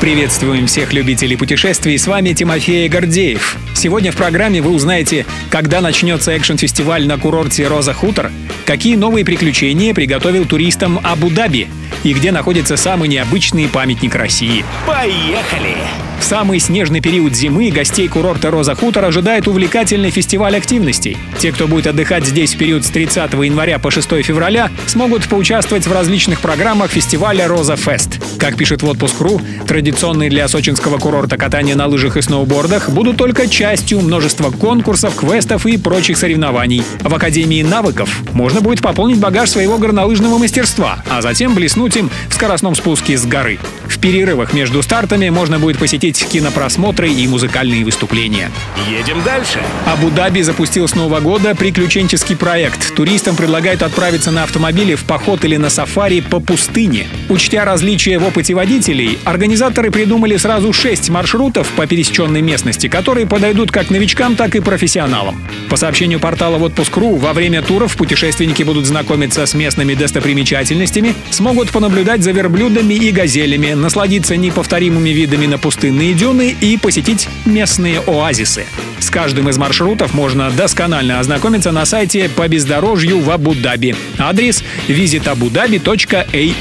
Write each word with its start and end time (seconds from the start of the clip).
Приветствуем 0.00 0.66
всех 0.66 0.94
любителей 0.94 1.36
путешествий, 1.36 1.98
с 1.98 2.06
вами 2.06 2.32
Тимофей 2.32 2.88
Гордеев. 2.88 3.58
Сегодня 3.74 4.12
в 4.12 4.16
программе 4.16 4.62
вы 4.62 4.70
узнаете, 4.70 5.26
когда 5.50 5.82
начнется 5.82 6.32
экшн-фестиваль 6.32 7.06
на 7.06 7.18
курорте 7.18 7.68
Роза 7.68 7.92
Хутор, 7.92 8.32
какие 8.64 8.96
новые 8.96 9.26
приключения 9.26 9.92
приготовил 9.92 10.46
туристам 10.46 11.00
Абу-Даби 11.02 11.68
и 12.02 12.14
где 12.14 12.32
находится 12.32 12.78
самый 12.78 13.10
необычный 13.10 13.68
памятник 13.68 14.14
России. 14.14 14.64
Поехали! 14.86 15.76
В 16.18 16.24
самый 16.24 16.60
снежный 16.60 17.00
период 17.00 17.34
зимы 17.34 17.70
гостей 17.70 18.08
курорта 18.08 18.50
Роза 18.50 18.74
Хутор 18.74 19.04
ожидает 19.04 19.48
увлекательный 19.48 20.10
фестиваль 20.10 20.56
активностей. 20.56 21.16
Те, 21.38 21.50
кто 21.50 21.66
будет 21.66 21.86
отдыхать 21.86 22.26
здесь 22.26 22.54
в 22.54 22.58
период 22.58 22.84
с 22.84 22.90
30 22.90 23.32
января 23.34 23.78
по 23.78 23.90
6 23.90 24.22
февраля, 24.22 24.70
смогут 24.86 25.28
поучаствовать 25.28 25.86
в 25.86 25.92
различных 25.92 26.40
программах 26.40 26.90
фестиваля 26.90 27.48
Роза 27.48 27.76
Фест. 27.76 28.19
Как 28.40 28.56
пишет 28.56 28.82
в 28.82 28.88
отпуск.ру, 28.88 29.38
традиционные 29.68 30.30
для 30.30 30.48
сочинского 30.48 30.96
курорта 30.96 31.36
катания 31.36 31.76
на 31.76 31.86
лыжах 31.86 32.16
и 32.16 32.22
сноубордах 32.22 32.88
будут 32.88 33.18
только 33.18 33.46
частью 33.46 34.00
множества 34.00 34.50
конкурсов, 34.50 35.14
квестов 35.14 35.66
и 35.66 35.76
прочих 35.76 36.16
соревнований. 36.16 36.82
В 37.00 37.14
Академии 37.14 37.62
навыков 37.62 38.22
можно 38.32 38.62
будет 38.62 38.80
пополнить 38.80 39.18
багаж 39.18 39.50
своего 39.50 39.76
горнолыжного 39.76 40.38
мастерства, 40.38 41.04
а 41.10 41.20
затем 41.20 41.54
блеснуть 41.54 41.96
им 41.96 42.10
в 42.30 42.34
скоростном 42.34 42.74
спуске 42.74 43.18
с 43.18 43.26
горы. 43.26 43.58
В 43.90 43.98
перерывах 43.98 44.54
между 44.54 44.82
стартами 44.82 45.28
можно 45.30 45.58
будет 45.58 45.78
посетить 45.78 46.24
кинопросмотры 46.24 47.10
и 47.10 47.26
музыкальные 47.26 47.84
выступления. 47.84 48.50
Едем 48.88 49.20
дальше. 49.24 49.58
Абу-Даби 49.84 50.42
запустил 50.42 50.86
с 50.86 50.94
Нового 50.94 51.18
года 51.20 51.56
приключенческий 51.56 52.36
проект. 52.36 52.94
Туристам 52.94 53.34
предлагают 53.34 53.82
отправиться 53.82 54.30
на 54.30 54.44
автомобиле 54.44 54.94
в 54.94 55.02
поход 55.02 55.44
или 55.44 55.56
на 55.56 55.70
сафари 55.70 56.20
по 56.20 56.38
пустыне. 56.38 57.08
Учтя 57.28 57.64
различия 57.64 58.18
в 58.18 58.26
опыте 58.28 58.54
водителей, 58.54 59.18
организаторы 59.24 59.90
придумали 59.90 60.36
сразу 60.36 60.72
шесть 60.72 61.10
маршрутов 61.10 61.68
по 61.70 61.86
пересеченной 61.86 62.42
местности, 62.42 62.86
которые 62.86 63.26
подойдут 63.26 63.72
как 63.72 63.90
новичкам, 63.90 64.36
так 64.36 64.54
и 64.54 64.60
профессионалам. 64.60 65.42
По 65.68 65.76
сообщению 65.76 66.20
портала 66.20 66.58
в 66.58 66.62
отпуск.ру, 66.62 67.16
во 67.16 67.32
время 67.32 67.60
туров 67.60 67.96
путешественники 67.96 68.62
будут 68.62 68.86
знакомиться 68.86 69.44
с 69.44 69.54
местными 69.54 69.94
достопримечательностями, 69.94 71.14
смогут 71.30 71.70
понаблюдать 71.70 72.22
за 72.22 72.30
верблюдами 72.30 72.94
и 72.94 73.10
газелями, 73.10 73.79
насладиться 73.80 74.36
неповторимыми 74.36 75.10
видами 75.10 75.46
на 75.46 75.58
пустынные 75.58 76.14
дюны 76.14 76.56
и 76.60 76.76
посетить 76.76 77.28
местные 77.44 78.00
оазисы. 78.06 78.66
С 79.00 79.10
каждым 79.10 79.48
из 79.48 79.56
маршрутов 79.58 80.14
можно 80.14 80.50
досконально 80.50 81.18
ознакомиться 81.18 81.72
на 81.72 81.86
сайте 81.86 82.28
по 82.28 82.46
бездорожью 82.46 83.18
в 83.20 83.30
Абу-Даби. 83.30 83.96
Адрес 84.18 84.62
visitabudabi.ae. 84.88 86.54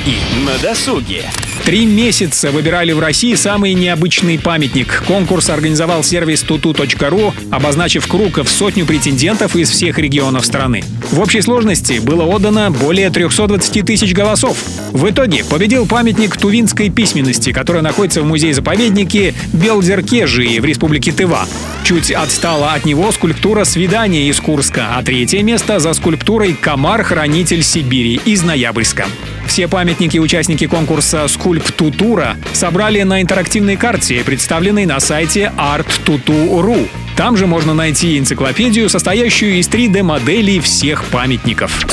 На 0.45 0.57
досуге. 0.61 1.25
Три 1.65 1.85
месяца 1.85 2.49
выбирали 2.51 2.93
в 2.93 2.99
России 2.99 3.35
самый 3.35 3.73
необычный 3.73 4.39
памятник. 4.39 5.03
Конкурс 5.05 5.49
организовал 5.49 6.03
сервис 6.03 6.43
tutu.ru, 6.43 7.33
обозначив 7.51 8.07
круг 8.07 8.37
в 8.37 8.47
сотню 8.47 8.85
претендентов 8.87 9.55
из 9.55 9.69
всех 9.69 9.99
регионов 9.99 10.45
страны. 10.45 10.83
В 11.11 11.19
общей 11.19 11.41
сложности 11.41 11.99
было 11.99 12.23
отдано 12.23 12.71
более 12.71 13.09
320 13.09 13.85
тысяч 13.85 14.13
голосов. 14.13 14.57
В 14.91 15.09
итоге 15.09 15.43
победил 15.43 15.85
памятник 15.85 16.37
тувинской 16.37 16.89
письменности, 17.09 17.51
который 17.51 17.81
находится 17.81 18.21
в 18.21 18.25
музее-заповеднике 18.25 19.33
Белдеркежии 19.51 20.59
в 20.59 20.65
республике 20.65 21.11
Тыва. 21.11 21.47
Чуть 21.83 22.11
отстала 22.11 22.73
от 22.73 22.85
него 22.85 23.11
скульптура 23.11 23.63
«Свидание» 23.63 24.29
из 24.29 24.39
Курска, 24.39 24.89
а 24.95 25.01
третье 25.01 25.41
место 25.41 25.79
за 25.79 25.93
скульптурой 25.93 26.53
«Комар-хранитель 26.53 27.63
Сибири» 27.63 28.21
из 28.25 28.43
Ноябрьска. 28.43 29.07
Все 29.49 29.67
памятники 29.67 30.19
участники 30.19 30.67
конкурса 30.67 31.27
«Скульптутура» 31.27 32.37
собрали 32.53 33.01
на 33.01 33.19
интерактивной 33.23 33.77
карте, 33.77 34.23
представленной 34.23 34.85
на 34.85 34.99
сайте 34.99 35.51
art.tutu.ru. 35.57 36.87
Там 37.17 37.35
же 37.35 37.47
можно 37.47 37.73
найти 37.73 38.19
энциклопедию, 38.19 38.89
состоящую 38.89 39.55
из 39.55 39.67
3D-моделей 39.67 40.59
всех 40.59 41.03
памятников. 41.05 41.83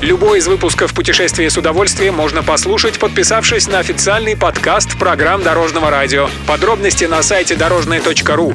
Любой 0.00 0.38
из 0.38 0.46
выпусков 0.46 0.94
«Путешествие 0.94 1.50
с 1.50 1.58
удовольствием» 1.58 2.14
можно 2.14 2.44
послушать, 2.44 3.00
подписавшись 3.00 3.66
на 3.66 3.80
официальный 3.80 4.36
подкаст 4.36 4.96
программ 4.96 5.42
Дорожного 5.42 5.90
радио. 5.90 6.28
Подробности 6.46 7.04
на 7.06 7.20
сайте 7.24 7.56
дорожное.ру. 7.56 8.54